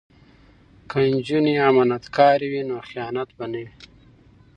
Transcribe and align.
که 0.89 0.99
نجونې 1.13 1.53
امانتکارې 1.69 2.47
وي 2.51 2.61
نو 2.69 2.75
خیانت 2.89 3.29
به 3.37 3.45
نه 3.51 3.59
وي. 3.63 3.69